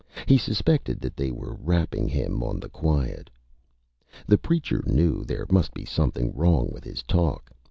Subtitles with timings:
[0.25, 3.29] He suspected that they were Rapping him on the Quiet.
[4.25, 7.51] The Preacher knew there must be Something wrong with his Talk.